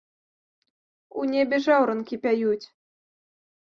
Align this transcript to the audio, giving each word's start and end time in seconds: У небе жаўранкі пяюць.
У 1.21 1.27
небе 1.35 1.57
жаўранкі 1.69 2.15
пяюць. 2.27 2.61